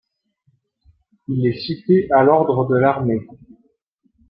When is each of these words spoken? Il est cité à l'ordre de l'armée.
Il 1.27 1.45
est 1.45 1.59
cité 1.59 2.09
à 2.17 2.23
l'ordre 2.23 2.67
de 2.67 2.75
l'armée. 2.75 3.21